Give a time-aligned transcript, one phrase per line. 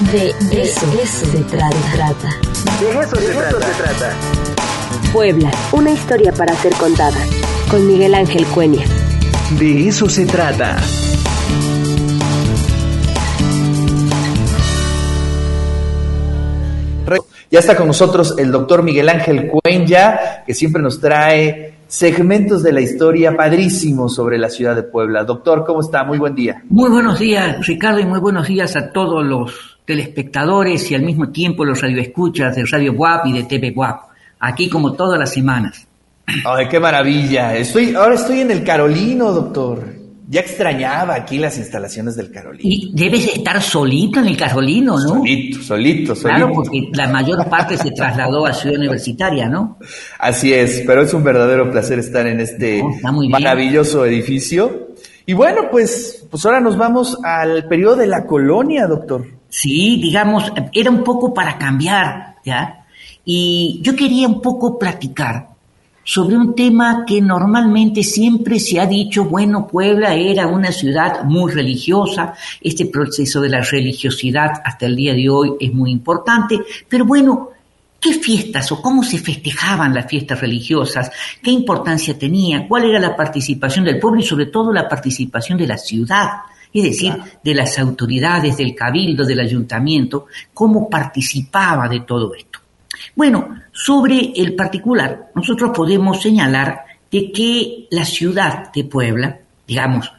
[0.00, 1.68] De eso, se trata.
[2.80, 4.16] De eso, se, trata.
[5.12, 7.18] Puebla, una historia para ser contada.
[7.70, 8.82] Con Miguel Ángel Cuenya.
[9.58, 10.78] De eso se trata.
[17.50, 22.72] Ya está con nosotros el doctor Miguel Ángel Cuenya, que siempre nos trae segmentos de
[22.72, 25.24] la historia padrísimos sobre la ciudad de Puebla.
[25.24, 26.04] Doctor, ¿cómo está?
[26.04, 26.62] Muy buen día.
[26.70, 31.30] Muy buenos días, Ricardo, y muy buenos días a todos los telespectadores y al mismo
[31.30, 34.02] tiempo los radioescuchas de Radio WAP y de TV WAP,
[34.38, 35.84] aquí como todas las semanas.
[36.44, 37.56] Ay, qué maravilla.
[37.56, 39.84] Estoy, ahora estoy en el Carolino, doctor.
[40.28, 42.62] Ya extrañaba aquí las instalaciones del Carolino.
[42.62, 45.08] Y debes estar solito en el Carolino, ¿no?
[45.08, 46.38] Solito, solito, solito.
[46.38, 49.76] Claro, porque la mayor parte se trasladó a Ciudad Universitaria, ¿no?
[50.20, 52.80] Así es, pero es un verdadero placer estar en este
[53.28, 54.90] maravilloso edificio.
[55.26, 59.39] Y bueno, pues, pues ahora nos vamos al periodo de la colonia, doctor.
[59.50, 62.86] Sí, digamos, era un poco para cambiar, ¿ya?
[63.24, 65.50] Y yo quería un poco platicar
[66.04, 71.52] sobre un tema que normalmente siempre se ha dicho, bueno, Puebla era una ciudad muy
[71.52, 77.04] religiosa, este proceso de la religiosidad hasta el día de hoy es muy importante, pero
[77.04, 77.50] bueno,
[78.00, 81.10] ¿qué fiestas o cómo se festejaban las fiestas religiosas?
[81.42, 82.66] ¿Qué importancia tenía?
[82.66, 86.28] ¿Cuál era la participación del pueblo y sobre todo la participación de la ciudad?
[86.72, 92.60] Es decir, de las autoridades, del cabildo, del ayuntamiento, cómo participaba de todo esto.
[93.16, 100.12] Bueno, sobre el particular, nosotros podemos señalar de que la ciudad de Puebla, digamos,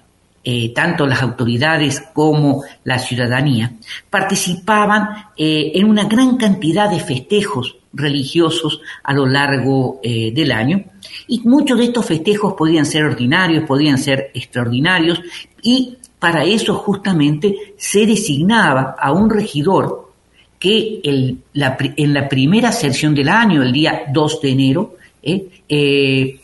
[0.43, 3.73] eh, tanto las autoridades como la ciudadanía,
[4.09, 10.83] participaban eh, en una gran cantidad de festejos religiosos a lo largo eh, del año
[11.27, 15.21] y muchos de estos festejos podían ser ordinarios, podían ser extraordinarios
[15.61, 20.11] y para eso justamente se designaba a un regidor
[20.59, 26.39] que en la primera sesión del año, el día 2 de enero, eh, eh,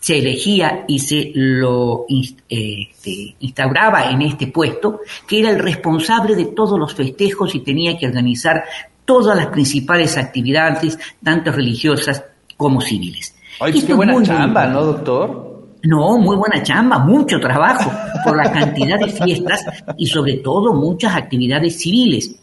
[0.00, 6.46] se elegía y se lo este, instauraba en este puesto, que era el responsable de
[6.46, 8.64] todos los festejos y tenía que organizar
[9.04, 12.24] todas las principales actividades, tanto religiosas
[12.56, 13.36] como civiles.
[13.60, 15.51] Ay, qué buena chamba, ¿no, doctor?
[15.84, 17.90] No, muy buena chamba, mucho trabajo
[18.24, 19.64] por la cantidad de fiestas
[19.96, 22.36] y sobre todo muchas actividades civiles.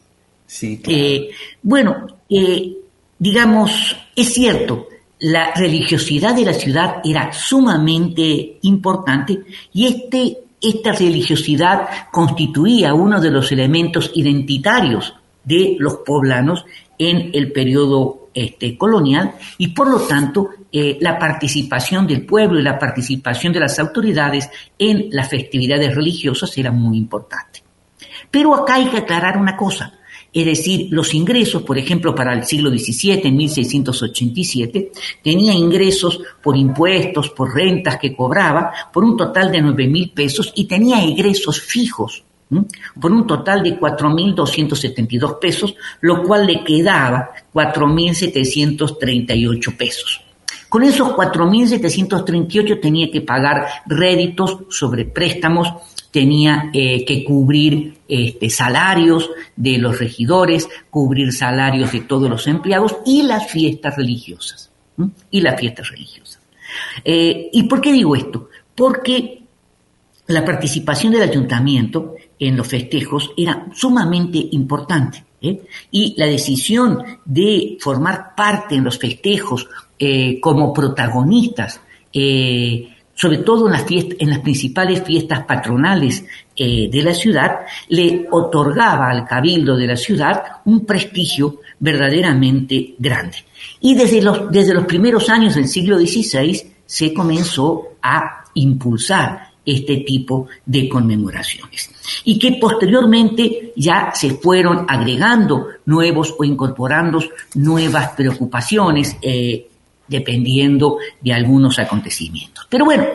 [0.45, 1.29] Sí, eh,
[1.61, 2.73] bueno, eh,
[3.17, 4.87] digamos, es cierto,
[5.19, 9.39] la religiosidad de la ciudad era sumamente importante
[9.73, 15.13] y este, esta religiosidad constituía uno de los elementos identitarios
[15.49, 16.63] de los poblanos
[16.97, 22.63] en el periodo este, colonial y por lo tanto eh, la participación del pueblo y
[22.63, 27.63] la participación de las autoridades en las festividades religiosas era muy importante.
[28.29, 29.95] Pero acá hay que aclarar una cosa.
[30.31, 34.91] Es decir, los ingresos, por ejemplo, para el siglo XVII, en 1687,
[35.23, 40.53] tenía ingresos por impuestos, por rentas que cobraba, por un total de 9 mil pesos
[40.55, 42.23] y tenía egresos fijos,
[42.99, 50.21] por un total de 4.272 pesos, lo cual le quedaba 4.738 pesos.
[50.67, 55.71] Con esos 4.738 tenía que pagar réditos sobre préstamos
[56.11, 62.97] tenía eh, que cubrir este, salarios de los regidores, cubrir salarios de todos los empleados
[63.05, 64.71] y las fiestas religiosas.
[65.31, 66.41] Y las fiestas religiosas.
[67.05, 68.49] Eh, ¿Y por qué digo esto?
[68.75, 69.43] Porque
[70.27, 75.23] la participación del ayuntamiento en los festejos era sumamente importante.
[75.41, 75.61] ¿eh?
[75.91, 79.67] Y la decisión de formar parte en los festejos
[80.41, 81.81] como protagonistas
[83.19, 86.23] sobre todo en las, en las principales fiestas patronales
[86.55, 93.39] eh, de la ciudad, le otorgaba al cabildo de la ciudad un prestigio verdaderamente grande.
[93.81, 99.97] Y desde los, desde los primeros años del siglo XVI se comenzó a impulsar este
[99.97, 101.91] tipo de conmemoraciones
[102.23, 107.23] y que posteriormente ya se fueron agregando nuevos o incorporando
[107.55, 109.67] nuevas preocupaciones eh,
[110.07, 112.65] dependiendo de algunos acontecimientos.
[112.69, 113.05] Pero bueno,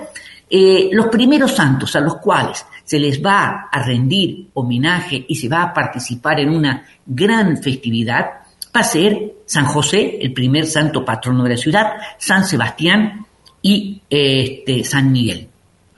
[0.48, 5.48] eh, los primeros santos a los cuales se les va a rendir homenaje y se
[5.48, 8.44] va a participar en una gran festividad
[8.74, 13.24] va a ser San José, el primer santo patrono de la ciudad, San Sebastián
[13.62, 15.48] y este, San Miguel.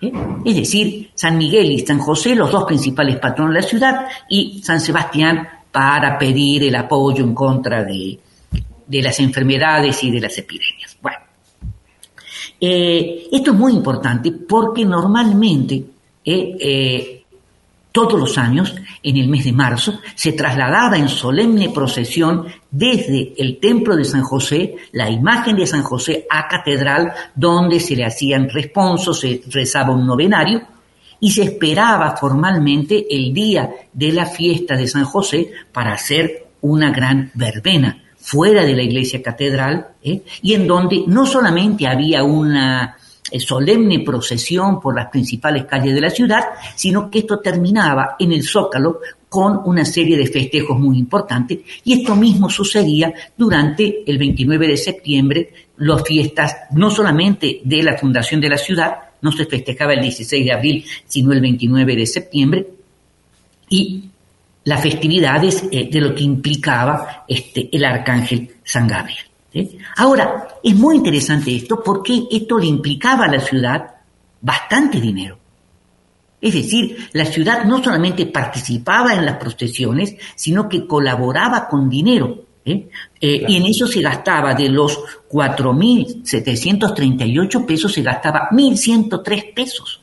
[0.01, 0.13] ¿Eh?
[0.45, 4.61] Es decir, San Miguel y San José, los dos principales patronos de la ciudad, y
[4.63, 8.19] San Sebastián para pedir el apoyo en contra de,
[8.87, 10.97] de las enfermedades y de las epidemias.
[11.03, 11.19] Bueno,
[12.61, 15.85] eh, esto es muy importante porque normalmente
[16.25, 17.16] eh,
[17.97, 23.59] todos los años, en el mes de marzo, se trasladaba en solemne procesión desde el
[23.59, 28.51] templo de San José, la imagen de San José, a catedral, donde se le hacían
[28.51, 30.61] responsos, se rezaba un novenario,
[31.21, 36.91] y se esperaba formalmente el día de la fiesta de San José para hacer una
[36.91, 40.21] gran verbena fuera de la iglesia catedral, ¿eh?
[40.43, 42.99] y en donde no solamente había una
[43.39, 46.45] solemne procesión por las principales calles de la ciudad,
[46.75, 51.95] sino que esto terminaba en el Zócalo con una serie de festejos muy importantes y
[51.95, 58.41] esto mismo sucedía durante el 29 de septiembre, las fiestas no solamente de la fundación
[58.41, 62.67] de la ciudad, no se festejaba el 16 de abril, sino el 29 de septiembre,
[63.69, 64.05] y
[64.65, 69.19] las festividades eh, de lo que implicaba este, el arcángel San Gabriel.
[69.97, 73.95] Ahora, es muy interesante esto porque esto le implicaba a la ciudad
[74.41, 75.39] bastante dinero.
[76.41, 82.45] Es decir, la ciudad no solamente participaba en las procesiones, sino que colaboraba con dinero.
[82.65, 82.89] ¿eh?
[83.21, 84.99] Eh, y en eso se gastaba de los
[85.31, 90.01] 4.738 pesos, se gastaba 1.103 pesos.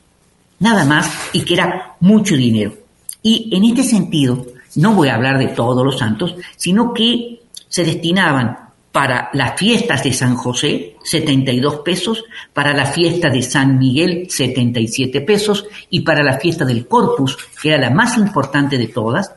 [0.58, 2.74] Nada más, y que era mucho dinero.
[3.22, 4.46] Y en este sentido,
[4.76, 8.63] no voy a hablar de todos los santos, sino que se destinaban
[8.94, 15.20] para las fiestas de San José, 72 pesos, para la fiesta de San Miguel, 77
[15.22, 19.32] pesos, y para la fiesta del Corpus, que era la más importante de todas,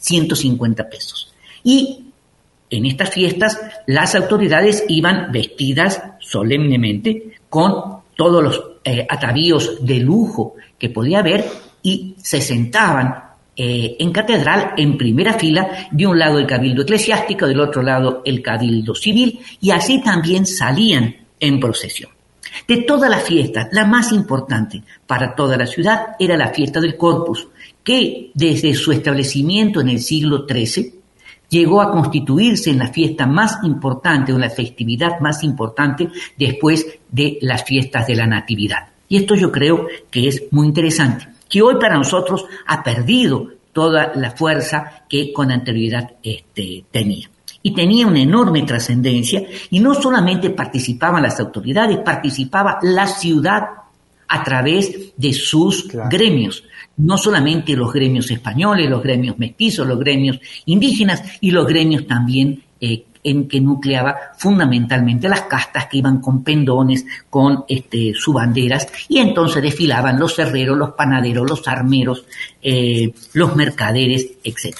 [0.00, 1.32] 150 pesos.
[1.64, 2.08] Y
[2.68, 10.56] en estas fiestas las autoridades iban vestidas solemnemente con todos los eh, atavíos de lujo
[10.78, 11.46] que podía haber
[11.82, 13.29] y se sentaban
[13.62, 18.22] eh, en catedral, en primera fila, de un lado el cabildo eclesiástico, del otro lado
[18.24, 22.10] el cabildo civil, y así también salían en procesión.
[22.66, 26.96] De todas las fiestas, la más importante para toda la ciudad era la fiesta del
[26.96, 27.48] Corpus,
[27.84, 30.94] que desde su establecimiento en el siglo XIII
[31.50, 36.08] llegó a constituirse en la fiesta más importante o la festividad más importante
[36.38, 38.88] después de las fiestas de la Natividad.
[39.06, 44.12] Y esto yo creo que es muy interesante que hoy para nosotros ha perdido toda
[44.14, 47.28] la fuerza que con anterioridad este, tenía.
[47.62, 53.64] Y tenía una enorme trascendencia y no solamente participaban las autoridades, participaba la ciudad
[54.28, 56.64] a través de sus gremios,
[56.96, 62.62] no solamente los gremios españoles, los gremios mestizos, los gremios indígenas y los gremios también
[62.80, 68.88] eh, en que nucleaba fundamentalmente las castas que iban con pendones, con este, sus banderas,
[69.08, 72.24] y entonces desfilaban los herreros, los panaderos, los armeros,
[72.62, 74.76] eh, los mercaderes, etc.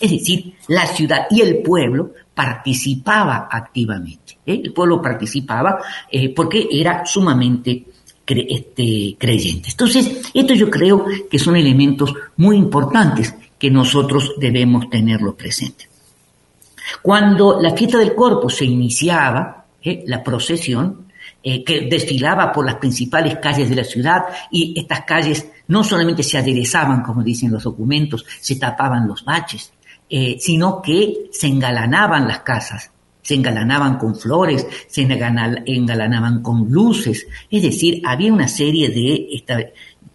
[0.00, 4.38] Es decir, la ciudad y el pueblo participaba activamente.
[4.44, 4.60] ¿eh?
[4.64, 5.78] El pueblo participaba
[6.10, 7.84] eh, porque era sumamente
[8.26, 9.70] este, creyente.
[9.70, 15.93] Entonces, esto yo creo que son elementos muy importantes que nosotros debemos tenerlo presente.
[17.02, 21.08] Cuando la fiesta del Corpus se iniciaba, eh, la procesión,
[21.42, 26.22] eh, que desfilaba por las principales calles de la ciudad y estas calles no solamente
[26.22, 29.72] se aderezaban, como dicen los documentos, se tapaban los baches,
[30.08, 32.90] eh, sino que se engalanaban las casas,
[33.20, 39.44] se engalanaban con flores, se engalanaban con luces, es decir, había una serie de,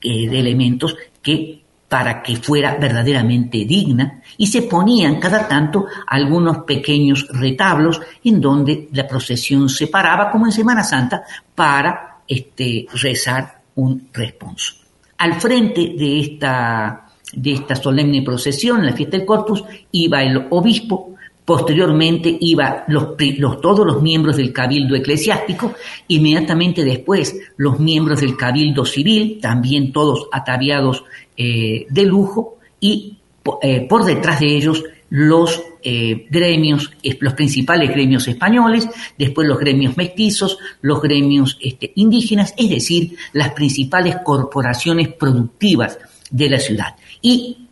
[0.01, 7.27] de elementos que para que fuera verdaderamente digna y se ponían cada tanto algunos pequeños
[7.31, 11.23] retablos en donde la procesión se paraba como en Semana Santa
[11.55, 14.75] para este, rezar un responso.
[15.17, 21.15] Al frente de esta, de esta solemne procesión, la fiesta del Corpus, iba el obispo,
[21.49, 23.17] Posteriormente iba los,
[23.59, 25.73] todos los miembros del cabildo eclesiástico,
[26.07, 33.17] inmediatamente después los miembros del cabildo civil, también todos ataviados eh, de lujo, y
[33.63, 38.87] eh, por detrás de ellos los eh, gremios, los principales gremios españoles,
[39.17, 45.97] después los gremios mestizos, los gremios este, indígenas, es decir, las principales corporaciones productivas
[46.29, 46.95] de la ciudad.
[47.23, 47.68] Y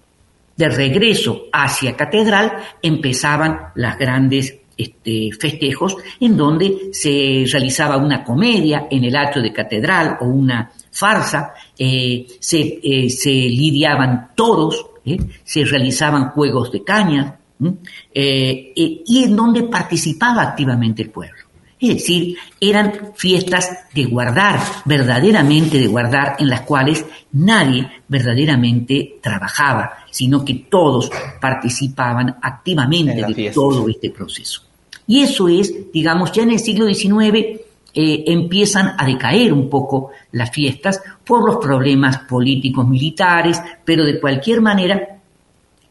[0.57, 8.87] de regreso hacia catedral empezaban las grandes este, festejos en donde se realizaba una comedia
[8.91, 15.17] en el atrio de catedral o una farsa, eh, se, eh, se, lidiaban toros, ¿eh?
[15.43, 17.39] se realizaban juegos de caña
[18.13, 21.47] y en donde participaba activamente el pueblo.
[21.79, 30.05] Es decir, eran fiestas de guardar, verdaderamente de guardar, en las cuales nadie verdaderamente trabajaba,
[30.17, 34.63] sino que todos participaban activamente de todo este proceso.
[35.05, 37.35] Y eso es, digamos, ya en el siglo XIX,
[37.93, 44.19] eh, empiezan a decaer un poco las fiestas por los problemas políticos, militares, pero de
[44.19, 45.19] cualquier manera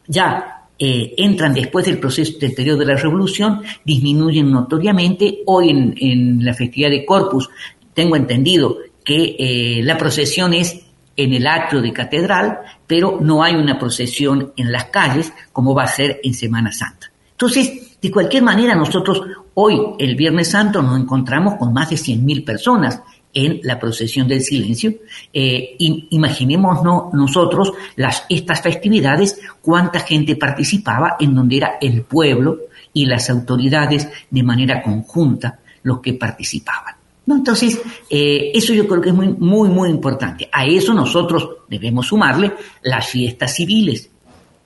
[0.05, 5.39] ya eh, entran después del proceso del periodo de la revolución, disminuyen notoriamente.
[5.45, 7.49] Hoy en, en la festividad de Corpus
[7.93, 10.81] tengo entendido que eh, la procesión es
[11.17, 15.83] en el atrio de catedral, pero no hay una procesión en las calles como va
[15.83, 17.11] a ser en Semana Santa.
[17.31, 19.21] Entonces, de cualquier manera, nosotros
[19.55, 23.01] hoy, el Viernes Santo, nos encontramos con más de 100.000 personas
[23.33, 24.93] en la procesión del silencio.
[25.33, 32.57] Eh, imaginémonos nosotros las, estas festividades, cuánta gente participaba en donde era el pueblo
[32.93, 36.95] y las autoridades de manera conjunta los que participaban.
[37.27, 37.35] ¿No?
[37.35, 37.79] Entonces,
[38.09, 40.49] eh, eso yo creo que es muy, muy, muy importante.
[40.51, 44.09] A eso nosotros debemos sumarle las fiestas civiles,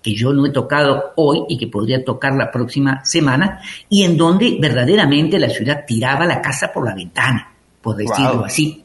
[0.01, 4.15] que yo no he tocado hoy y que podría tocar la próxima semana, y en
[4.15, 7.51] donde verdaderamente la ciudad tiraba la casa por la ventana,
[7.81, 8.83] por decirlo así.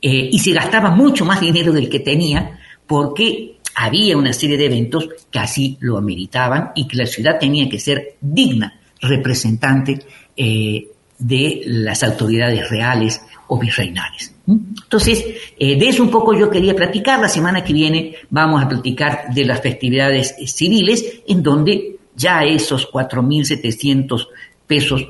[0.00, 4.66] Eh, y se gastaba mucho más dinero del que tenía porque había una serie de
[4.66, 9.98] eventos que así lo ameritaban y que la ciudad tenía que ser digna representante
[10.36, 14.34] eh, de las autoridades reales o virreinales.
[14.46, 15.24] Entonces,
[15.58, 17.20] eh, de eso un poco yo quería platicar.
[17.20, 22.42] La semana que viene vamos a platicar de las festividades eh, civiles, en donde ya
[22.44, 24.28] esos 4.700
[24.66, 25.06] pesos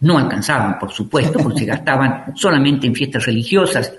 [0.00, 3.92] no alcanzaban, por supuesto, porque se gastaban solamente en fiestas religiosas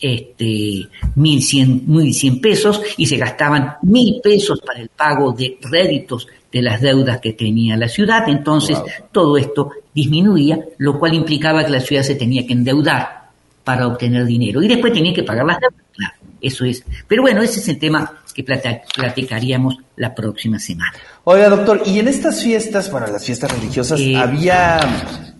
[0.00, 6.80] este, 1.100, pesos y se gastaban 1.000 pesos para el pago de réditos de las
[6.80, 8.28] deudas que tenía la ciudad.
[8.28, 8.78] Entonces,
[9.12, 13.28] todo esto disminuía, lo cual implicaba que la ciudad se tenía que endeudar
[13.64, 15.84] para obtener dinero y después tenía que pagar las deudas.
[15.92, 16.82] Claro, eso es.
[17.06, 20.92] Pero bueno, ese es el tema que platicaríamos la próxima semana.
[21.24, 24.78] Oiga, doctor, y en estas fiestas, bueno, las fiestas religiosas, eh, ¿había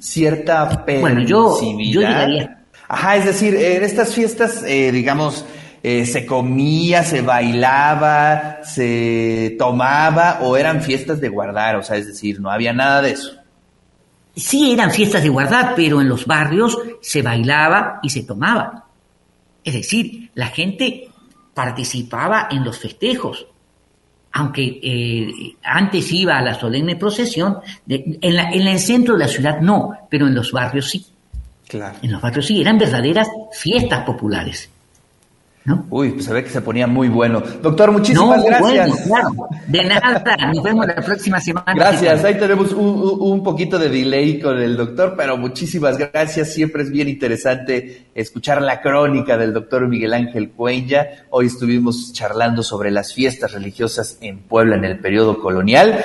[0.00, 2.57] cierta Bueno, yo, yo llegaría...
[2.88, 5.44] Ajá, es decir, en estas fiestas, eh, digamos,
[5.82, 12.06] eh, se comía, se bailaba, se tomaba o eran fiestas de guardar, o sea, es
[12.06, 13.34] decir, no había nada de eso.
[14.34, 18.86] Sí, eran fiestas de guardar, pero en los barrios se bailaba y se tomaba.
[19.62, 21.10] Es decir, la gente
[21.52, 23.46] participaba en los festejos,
[24.32, 29.60] aunque eh, antes iba a la solemne procesión, en, en el centro de la ciudad
[29.60, 31.04] no, pero en los barrios sí.
[31.68, 31.98] Claro.
[32.02, 34.70] En los barrios sí, eran verdaderas fiestas populares.
[35.90, 37.42] Uy, pues se ve que se ponía muy bueno.
[37.62, 39.08] Doctor, muchísimas gracias.
[39.66, 40.22] De nada,
[40.52, 41.74] nos vemos la próxima semana.
[41.74, 46.52] Gracias, ahí tenemos un, poquito de delay con el doctor, pero muchísimas gracias.
[46.52, 51.26] Siempre es bien interesante escuchar la crónica del doctor Miguel Ángel Cuenya.
[51.30, 56.04] Hoy estuvimos charlando sobre las fiestas religiosas en Puebla en el periodo colonial.